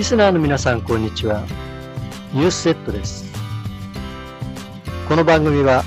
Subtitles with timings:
[0.00, 1.44] リスナーの皆さん、こんにちは。
[2.32, 3.30] ニュースセットです。
[5.06, 5.84] この番組は、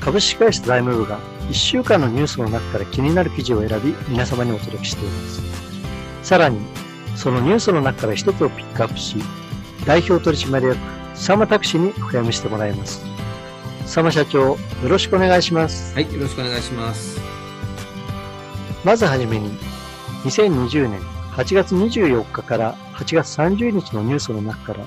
[0.00, 5.42] 株式会社財務部が1週間のニュースの中から気になる記事を選び、皆様にお届けしています。
[6.24, 6.58] さらに、
[7.14, 9.14] そのニュースの中から一つをピックアップし、
[9.86, 10.76] 代表取締役、
[11.14, 13.00] 佐間拓司に深読みしてもらいます。
[13.82, 14.58] 佐間社長、よ
[14.88, 15.94] ろしくお願いします。
[15.94, 17.20] はい、よろしくお願いします。
[18.82, 19.56] まずはじめに、
[20.24, 24.86] 2020年8月24日から8月30日のニュースの中から、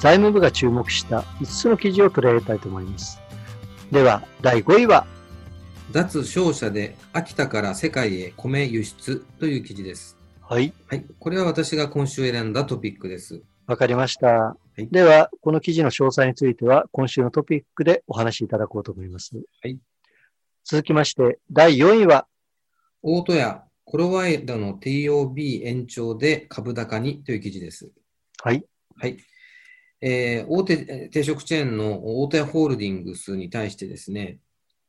[0.00, 3.20] 財務部が注目した5つの記事を取り上げたいと思います。
[3.92, 5.06] では、第5位は、
[5.92, 10.16] 脱商社で秋田から世界へ米輸出という記事です。
[10.40, 13.42] はい、はい、これは私が今週選んだトピックです。
[13.66, 14.56] わかりました。
[14.78, 19.36] いでは、この記事の詳細については、今週のトピックでお話しいただこうと思います。
[19.62, 19.78] はい。
[20.64, 22.26] 続きまして、第4位は、
[23.02, 27.90] 大戸屋、コロワイドの TOB 延長で株高にという記事です。
[28.42, 28.64] はい、
[28.96, 29.18] はい。
[30.00, 34.38] えー大手えー定食チェーンの大戸屋ホールディングスに対してですね、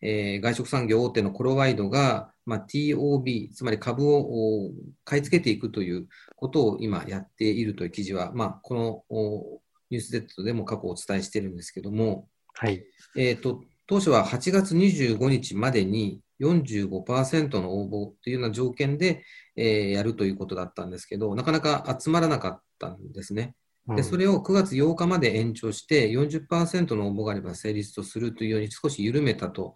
[0.02, 4.72] えー外食産業大手のコロワイドが、まあ、TOB、つまり株をお
[5.04, 12.84] 買い付けていくということを今やっているという記事は、まあ、このおニュース Z でも過去お伝えしているんですけども、はい、
[13.16, 19.24] えーと、当初は8月25日までに45%の応募というような条件で、
[19.56, 23.56] えーやるということだったんですけど、なかなか集まらなかったんですね。
[23.88, 29.76] うんで、それを9月8日まで延長して、40%の応募があれば成立とするというように少し緩めたと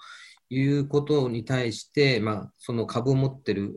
[0.50, 3.76] いうことに対して、まあ、その株を持ってる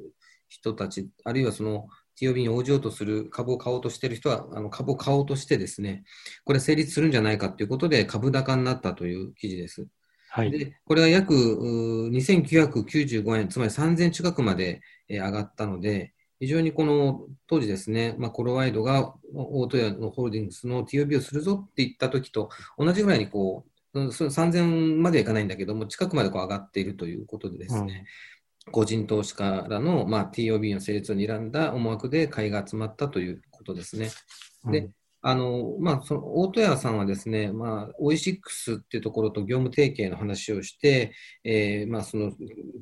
[0.48, 1.86] 人たち、あるいはその
[2.20, 6.04] TOB に応じようとする株を買おうとしている人は、あの株を買おうとしてですね、
[6.44, 9.86] これ成立するんじゃないかということで株高になったという記事です。
[10.34, 22.48] はい、で、これは約うー2995円、つまり3000近くまでえー上がったので、非常にこの当時ですね、まあ、コロワイドが大戸屋のホールディングスの TOB をするぞって言った時と
[22.78, 28.06] 同じぐらいにこう、うんその3000まではいかないんだけども、近くまでこう上がっているということでですね、
[28.70, 34.08] 個人投資家らの、まあ、TOB の成立を睨んだ思惑で買いが集まったということですね。
[34.64, 34.94] でうん
[35.24, 41.12] あの、まあ、その、大戸屋さんはですね、まあ、オイシックスっていうところと業務提携の話をして、
[41.44, 42.32] えーまあ、その、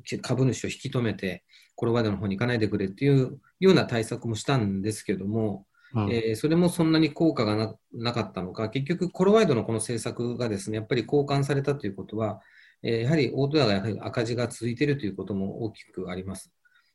[0.03, 1.43] き株主を引き止めて、
[1.75, 12.41] コロワイドの方に行かないでくれっていうような対策もしたんですけども、うんえーそれもそんなに効果がななかったのか、結局、コロワイドのこの政策がですね、やっぱり交換されたということは、
[12.81, 16.51] えーやはり大戸屋がやはり赤字が続いているということも大きくあります。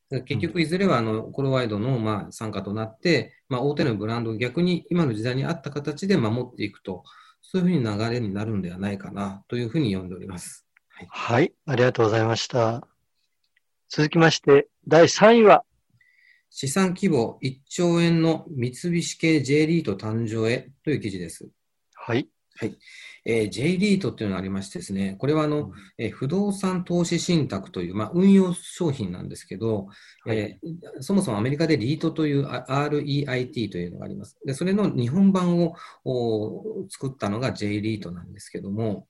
[0.09, 7.03] 結局、いずれはあのコロワイドのまあ参加となって、まあ、大手のブランドを逆に今の時代に合った形で守っていくと、
[7.41, 10.65] そういうふうに流れになるんではないかなというふうに読んでおります。
[11.09, 12.87] はい、ありがとうございました。
[13.89, 15.63] 続きまして、第3位は、
[16.49, 21.49] 資産規模1兆円の三菱系 J リート誕生へという記事です。
[21.93, 22.29] はい、
[23.27, 29.87] えー J リートというのがありましてですね、これはあの、うんえー不動産投資信託という、まあ、運用商品なんですけど、
[30.25, 34.37] はいえーそもそもアメリカでリートというあ REIT というのがあります。
[34.45, 39.07] で、それの日本版をお作ったのが J リートなんですけども、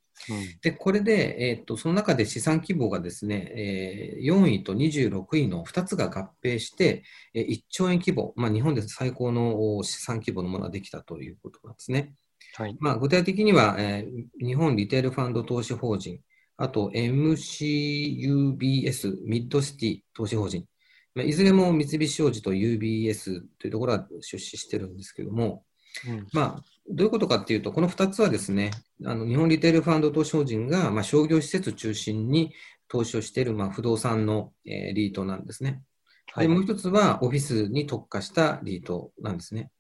[0.62, 12.14] で、これで、えーっと、その中で資産規模がですね、えー4位と26位の2つが合併して、えー1兆円規模、まあ、日本で最高のお資産規模のものができたということなんですね。
[12.56, 16.20] はい、まあ、具体的には、えー日本リテールファンド投資法人、
[16.58, 18.26] あと MCUBS
[19.26, 20.66] ミッドシティ投資法人、
[21.14, 25.64] まあ、いずれも三菱商事と UBS というところが出資してるんですけども、
[26.08, 28.72] うんまあ、どういうことかっていうと、この2つはですね、
[29.06, 32.54] あの日本リテールファンド投資法人が、まあ、商業施設中心に
[32.88, 35.82] 投資をしている、まあ、不動産の、えーリートなんですね。
[36.34, 39.72] はいで、もう一つはオフィスに特化したリートなんですね。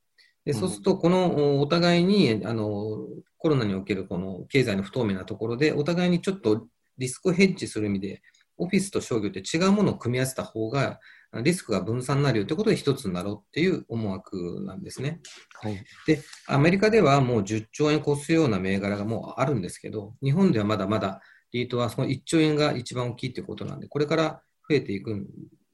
[0.47, 0.59] で、うん。
[0.59, 3.05] そうすると、このおお互いに、あの、
[3.37, 6.67] コロナにおけるこの経済の不透明なところで、お互いにちょっと
[6.97, 8.21] リスクをヘッジする意味で、
[8.57, 10.99] オフィスと商業って違うものを組み合わせた方が、
[11.43, 15.19] リスクが分散になるよということで一つになろうっていう思惑なんですね。
[15.61, 21.21] はい、で、アメリカではもう10兆円越すような銘柄がもうあるんですけど、日本ではまだまだ
[21.51, 25.27] リートはその1兆円が一番大きいということなんで、これから増えていく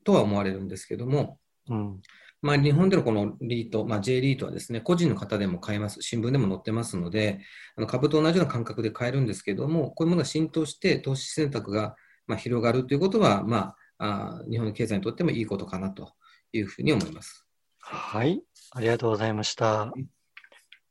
[0.04, 1.38] とは思われるんですけども、
[1.70, 2.02] うん、
[2.44, 7.40] まあ、日本でのこのリート、まあ、J リートはですね、個人の方でも買えます、新聞でも載ってますので、
[7.78, 11.96] あの株と同じような感覚で買えるんですけども、こういうものが浸透して投資選択が
[12.28, 16.12] まあ広がるということは、まあ、あ日本の経済にとってもいいことかなと
[16.52, 17.46] いうふうに思います。
[17.80, 18.42] はい、
[18.72, 19.94] ありがとうございました。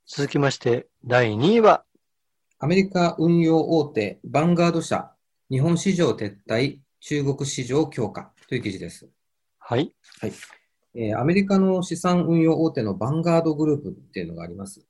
[0.07, 1.85] 続きまして、第2位は、
[2.61, 5.13] アメリカ運用大手、ヴァンガード社、
[5.51, 9.11] 日本市場撤退、中国市場強化という記事です。
[9.59, 9.95] はい、
[10.95, 14.87] えー、アメリカの資産運用大手のバンガードグループっていうのがあります。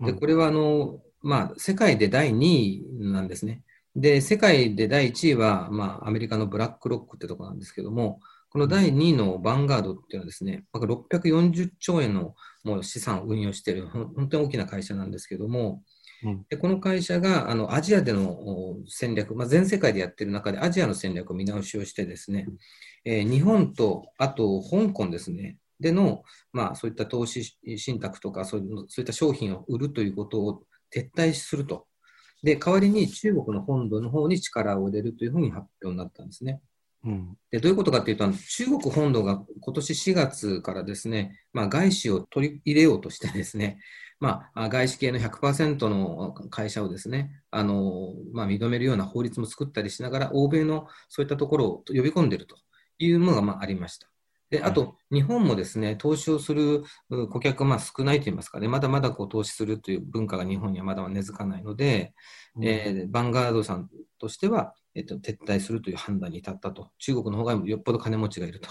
[0.00, 3.62] で、これはあの、まあ、世界で第2位なんですね。
[3.96, 8.20] で、世界で第1位は、まあ、アメリカのブラックロックってとこなんですけども、
[8.50, 15.80] この第2位のバンガードっていうのはですね、640兆円のもう資産を運用している、本当に大きな会社なんですけども、うん、
[16.48, 22.46] でこの会社があのアジアでの戦略、まあ、全世界でやってる中でアジアの戦略を見直しをしてですね、
[23.04, 26.22] えー、日本とあと香港ですね、での、
[26.52, 30.62] まあ、そういった投資信託とかそういうそういった商品を売るということを
[30.94, 31.86] 撤退すると。
[32.42, 36.60] で、代わりに中国の本土の方に力を入れるというふうに発表になったんですね。
[37.02, 43.78] うん、でどういうことかというと、中国本土が今年4月からですね、まあ、外資を取り入れようとしてですね、
[44.20, 52.56] まあ、外資系の100%の会社をですね、あのまあ、認めるような法律も作ったりしながら、欧米のそういったところを呼び込んでいると
[52.98, 54.10] いうものがまあありました。
[54.50, 56.84] で、あと、日本もですね、投資をする
[57.30, 62.12] 顧客がまあ少ないといいますかね、まだまだこう投資するという文化が日本にはまだ根付かないので、
[62.56, 63.88] うん、えー、バンガードさん
[64.18, 66.90] としては、えっと、撤退するという判断に至ったと。
[66.98, 68.70] 中国の方がよっぽど金持ちがいると。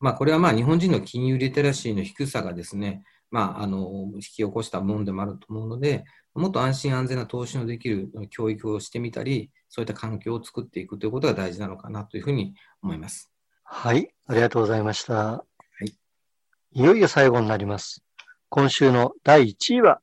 [0.00, 6.04] まあ、これはまあ日本人の金融リテラシーの低さがですね、まあ、あの引き起こしたものでもあると思うので、
[6.34, 13.30] もっと安心安全な投資のできる教育をしてみたり、そういった環境を作っていくということが大事なのかなというふうに思います。
[13.64, 15.14] はい、ありがとうございました。
[15.14, 15.44] は
[15.82, 15.92] い、
[16.72, 18.02] いよいよ最後になります。
[18.48, 20.00] 今週の第1位は？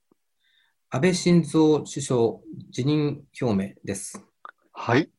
[0.91, 2.39] 安倍晋三首相
[2.69, 4.23] 辞任表明です。
[4.71, 5.09] はい。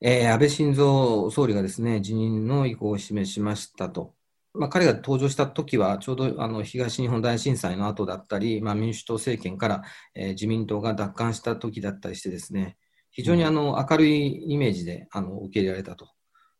[0.00, 4.14] えー、安倍晋三総理がですね、辞任の意向を示しましたと。
[4.54, 9.82] まあ、彼が登場した時は、ちょうどあの東日本大震災の後だったり、まあ、民主党政権から、
[10.14, 12.76] えー、自民党が奪還した時だったりしてですね、
[13.10, 16.08] 非常にあの明るいイメージであの受け入れられたと。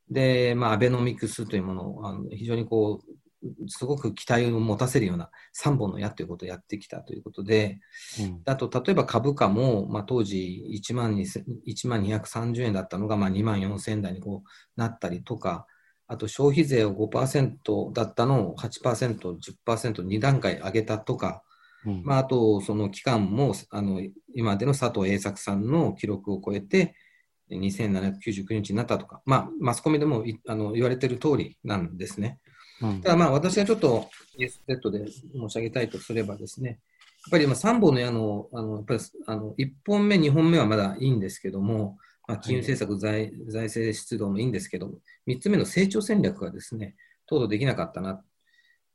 [0.09, 3.21] で、まあ、アベノミクスというものをあの非常にこう、
[3.69, 7.81] すごく期待を持たせるような3本の矢ということをやってきたということで、
[8.21, 15.67] うん、あと例えば株価も、まあ、当時1万 ,1 万230円だったのがまあ2万4000円台にこうなったりとか、
[16.11, 21.45] あと消費税を5%だったのを8%、10%、2段階上げたとか、
[21.87, 24.03] うん、まあ、あとその期間もあの
[24.35, 26.97] 今までの佐藤栄作さんの記録を超えて、
[27.49, 32.41] 2799日になったとか、まあ、マスコミでもあの言われている通りなんですね。
[32.83, 36.79] うん、ただまあ私がちょっと ES で申し上げたいとすればですね、やっ
[37.31, 41.99] ぱり3本の矢の、あのやっぱりあの1本目、2本目はまだいいんですけども、
[42.31, 44.93] まあ、金融政策財、はい、財政出動もいいんですけど、
[45.27, 46.95] 3つ目の成長戦略がですね、
[47.27, 48.23] とうとうできなかったな。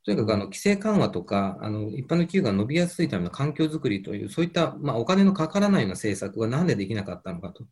[0.04, 7.66] とにかくあの規制緩和とか、あの一般の企業が伸びやすいための環境づくりという、そういった、まあ、お金のかからないような政策がなんでできなかったのかと。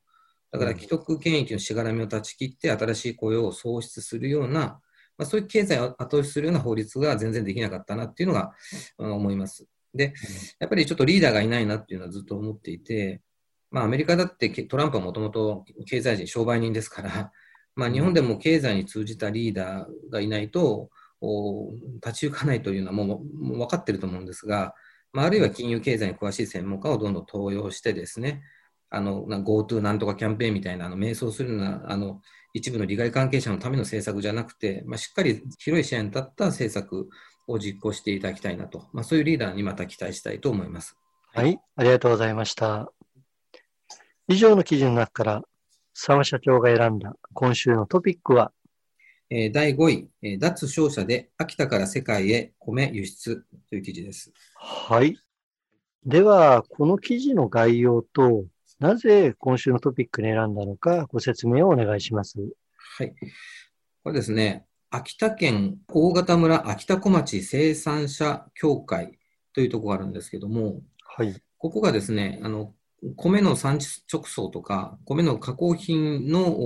[0.51, 4.81] だから既得権益のしがらみを断ち切って新しい雇用を創出するような、
[5.17, 8.53] まあ、そういう経済を後押しするような法律が全然できなかったなっていうのが、
[8.99, 9.67] うん、思います。
[9.95, 10.13] で、
[10.59, 13.23] やっぱりちょっとリーダーがいないなっていうのはずっと思っていて、
[13.75, 17.33] まあ、アメリカだってトランプはもともと経済人、商売人ですから、
[17.75, 20.91] まあ、日本でも経済に通じたリーダーがいないと、
[21.95, 24.77] 立ち行かないというのはもうもう分かってると思うんですが、
[25.13, 28.45] まあ、あるいは金融経済に詳しい専門家をどんどん登用してですね、
[28.91, 32.21] あの、GoTo なんとかキャンペーンみたいな、あの、迷走するような、あの、
[32.53, 37.09] 一部の利害関係者のための政策じゃなくて、まあ、しっかり広い視野に立った政策
[37.49, 40.97] を実行していただきたいなと、まあ、そういうリーダーにまた期待したいと思います。
[41.33, 42.93] はい、ありがとうございました。
[44.27, 45.43] 以上の記事の中から、
[45.93, 48.53] 澤社長が選んだ今週のトピックは、
[49.29, 54.33] えー、第5位、えー、脱商社で秋田から世界へ米輸出という記事です。
[54.57, 55.19] はい。
[56.07, 58.47] では、この記事の概要と、
[58.79, 62.39] なぜ今週のトピックに選んだのか、ご説明をお願いします。
[62.97, 63.15] はい。
[64.03, 69.19] これですね、秋田県大潟村秋田小町生産者協会
[69.53, 70.81] というところがあるんですけども、
[71.17, 72.75] はい、ここがですね、あの
[73.17, 76.57] 米の産地直送とか、米の加工品の、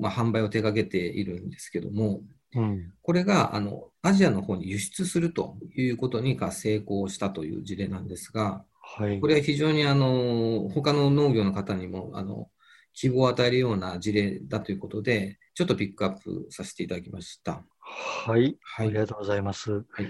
[0.00, 2.22] まあ、販売を手掛けているんですけども、
[2.54, 12.48] うん、これがあのアジアの方に輸出するということに成功したという事例なんですが、はい、これは非常にあの他の農業の方にもあの
[12.94, 17.62] 希望を与えるような事例だということで、ちょっとピックアップさせていただきました。
[17.78, 19.72] はい、はい、ありがとうございます。
[19.72, 20.08] はい。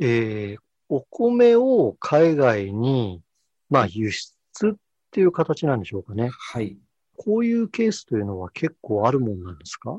[0.00, 3.22] えー、お米を海外に、
[3.70, 4.76] まあ、輸出
[5.14, 6.28] っていう形なんでしょうかね。
[6.32, 6.76] はい。
[7.16, 9.96] こういうケースというのは結構あるもんなんですか？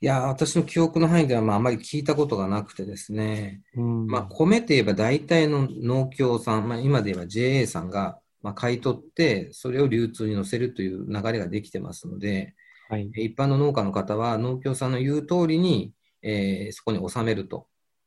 [0.00, 12.54] いや、私の記憶の範囲では、まあ、あまり聞いたことがなくてですね、うん、まあ、米といえば大体の農協さん、まあ、今で言えば JA さんが、まあ、買い取って、それを流通に乗せるという流れができてますので、
[12.88, 17.66] はい、一般の農家の方は農協さんの言う通りに、えー、そこに納めると。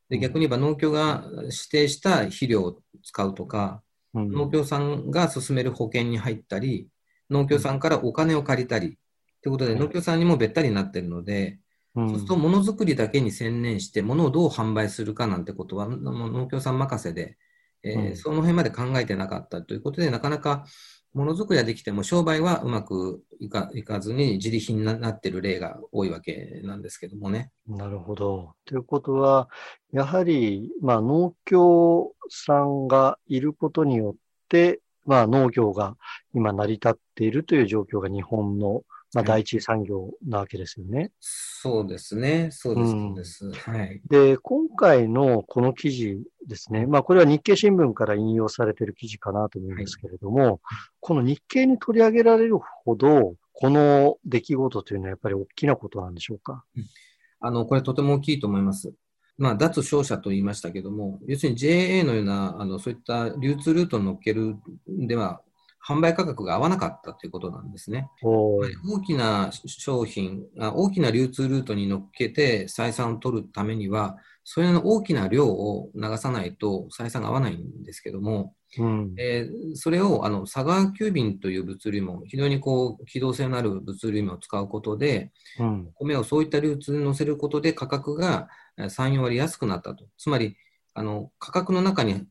[0.09, 6.87] で逆に言えば農協が指定した肥料を使うとか、うん農協さんが進める保険に入ったり、
[7.29, 8.97] 農協さんからお金を借りたり、
[9.41, 9.79] ということで、はい。
[9.79, 11.59] 農協さんにもべったりになっているので、
[11.95, 12.09] うん。
[12.09, 17.37] そうすると、ものづくりだけに専念して、ものをどう販売するかなんてことは、農協さん任せで、
[18.15, 20.65] その辺まで考えてなかったということで、なかなか
[21.13, 27.51] ものづくりはできても、商売はうまくいかいかずに自利品になっている例が多いわけなんですけどもね。
[27.67, 28.53] なるほど。
[28.65, 29.49] ということは、
[29.91, 34.15] やはり、まあ、農協さんがいることによっ
[34.47, 35.97] て、まあ、農業が
[36.33, 41.11] 今成り立っているという状況が日本の、まあ、はい第一産業なわけですよね。
[41.19, 43.51] そうですね、そうです、うんそうです。
[43.51, 44.01] はい。
[44.09, 46.85] で、今回のこの記事ですね。
[46.85, 50.61] まあ、これは日経新聞から引用されている記事かなと思うんですけれども、
[50.99, 56.63] この日経に取り上げられるほど、この出来事というのはやっぱり大きなことなんでしょうか？
[57.41, 58.93] あの、これとても大きいと思います。
[59.37, 64.55] まあ、脱商社と言いましたけども、要するに JA のような、あの、そういった流通ルートに乗っける
[64.87, 65.41] では、
[65.87, 68.07] 販売価格が合わなかったということなんですね。
[68.85, 79.13] 大きな商品あ、大きな流通ルートに乗っけて採算を取るためには、それの大きな量を流さないと採算が合わないんですけども、うん。
[79.17, 85.91] えーそれをあの佐川急便という物流網、非常にこう機動性のある物流網を使うことで、うん。
[85.95, 90.05] 米をそういった流通に乗せることで価格がえー3、4割安くなったと。
[90.17, 90.55] つまり、
[90.93, 92.25] あの価格の中に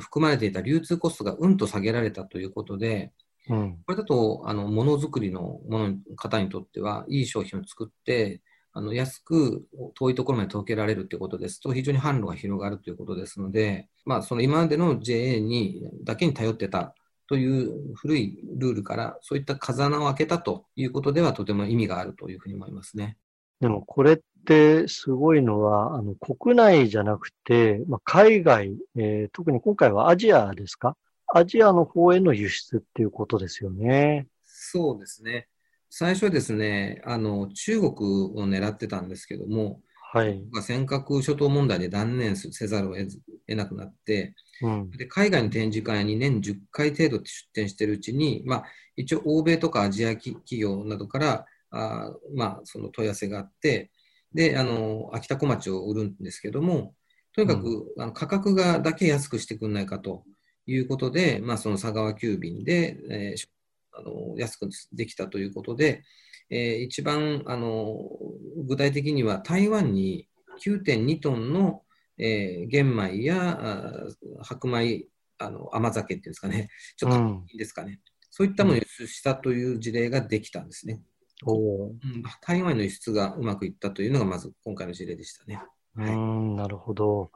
[0.00, 3.12] 含まれていた流通コストがうんと下げられたということで、
[3.48, 3.78] うん。
[3.86, 8.40] これだと、あの、ものづくりのもの方にとっては、いい商品を作って、
[8.72, 16.94] あの、安く遠いところまで届けられるということですと、非常に販路が広がるということですので、まあ、その今までの JA に、だけに頼ってた
[17.28, 23.18] という古いルールから、そういった風穴を開けたということでは、とても意味があるというふうに思いますね。
[23.60, 30.96] でもこれってすごいのは、あの、国内じゃなくて、まあ、海外、えー特に今回はアジアですか？
[31.26, 34.26] アジアの方への輸出っていうことですよね。
[34.44, 35.48] そうですね。
[35.90, 37.92] 最初はですね、あの、中国
[38.36, 39.80] を狙ってたんですけども、
[40.12, 40.40] はい。
[40.52, 44.90] まあ尖閣諸島問題で断念せざるを得なくなって、うん。
[44.92, 48.64] で海外の展示会に年10回程度出展しているうちに、まあ、
[48.96, 53.90] 一応欧米とかアジア企企業などからあー、まあ、その問い合わせがあって
[54.34, 56.94] であの秋田小町を売るんですけども
[57.34, 60.22] とにかく、あの価格がだけ安くしてくんないかと
[60.66, 63.48] いうことで、まあ、その佐川急便で、えー
[63.96, 66.02] あの安くできたということで、
[66.50, 67.96] えー一番あの
[68.66, 70.28] 具体的には台湾に
[70.64, 71.82] 9.2トンの
[72.18, 73.58] えー玄米や
[74.42, 75.06] 白米、
[75.38, 77.44] あの甘酒っていうんですかね、ちょっとうん。
[77.50, 78.00] いいですかね、
[78.30, 81.00] そういったものを輸出したという事例ができたんですね。
[81.44, 85.60] おーうん、台湾への輸出がうまくいったというのがまず今回の事例でしたね。
[85.96, 87.30] うーん、なるほど。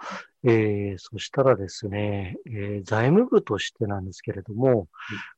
[0.45, 4.88] えー、そしたらですね、えー財務部としてなんですけれども、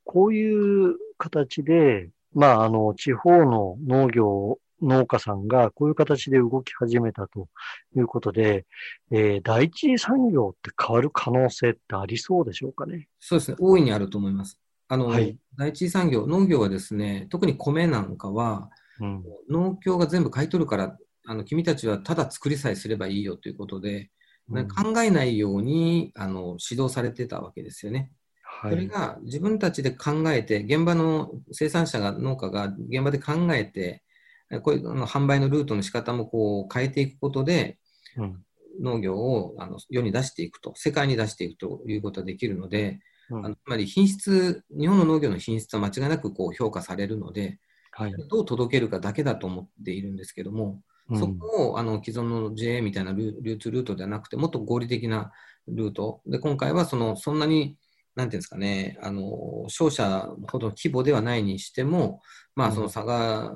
[0.04, 7.48] こういう形で、まあ、あの、地方の農業、農家さんがこういう形で動き始めたと
[7.94, 8.66] いうことで、
[9.10, 13.08] えー第一次産業って変わる可能性ってありそうでしょうかね？
[13.18, 14.58] そうですね、大いにあると思います。
[14.90, 19.24] あの、はい第一次産業、農業はですね、特に米なんかは、うん。
[19.50, 24.10] 農協が全部買い取るから、あの君たちはただ作りさえすればいいよということで、
[24.48, 28.10] うん考えないようにあの指導されてたわけですよね。
[28.42, 28.72] はい。
[28.72, 34.02] それが自分たちで考えて、現場の生産者が、農家が現場で考えて、
[34.50, 37.78] えこういうあの販売のルートの仕方もこう変えていくことで、
[38.16, 38.44] うん
[38.80, 47.58] 農業をあの世に出していくと、世界に出していくということができるので、うんあのつまり品質、日本の農業の品質は間違いなくこう評価されるので、
[47.92, 48.14] はい。
[48.28, 50.80] どう届けるかだけだと思っているんですけども、
[51.16, 55.32] そこをあの既存の JA みたいな流流通ルートではなくて、もっと合理的な
[55.66, 56.22] ルート。
[56.26, 57.76] で、今回はそのそんなに、
[58.16, 62.20] なんていうんですかね、あの商社ほどの規模ではないにしても、
[62.56, 63.52] まあ、その佐賀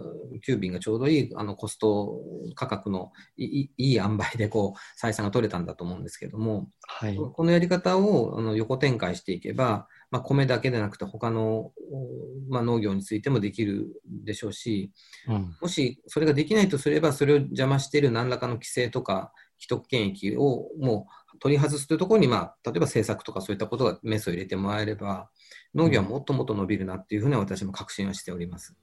[0.46, 2.20] 急便がちょうどいいあのコスト
[2.54, 7.16] 価格のいいいい塩梅でこう採算が取れたんだと思うんですけども、はい。
[7.16, 11.72] このやり方をあの横展開していけば、まあ、米だけでなくて他の、
[12.48, 14.92] まあ、農業についてもできるでしょうし、
[15.28, 15.56] うん。
[15.60, 25.28] もしそれができないとすれば、それを邪魔している何らかの規制とか既得権益をもう取り外すというところに、まあ、例えば政策とかそういったことがメスを入れてもらえれば、
[25.74, 28.74] 農業はもっともっと伸びるなっていうふうに私も確信はしております。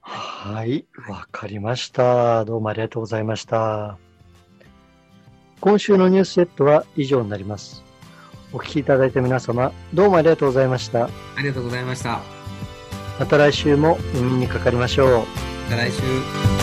[0.00, 0.86] はい。
[1.08, 2.44] わかりました。
[2.44, 3.98] どうもありがとうございました。
[5.60, 7.82] 今週のニュースセットは以上になります。
[8.52, 11.04] お聞きいただいた皆様、どうもありがとうございました。
[11.04, 12.20] ありがとうございました。
[13.18, 15.08] また来週もお耳にかかりましょう。
[15.70, 16.59] また来週。